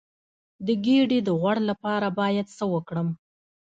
[0.65, 3.07] د ګیډې د غوړ لپاره باید څه وکړم؟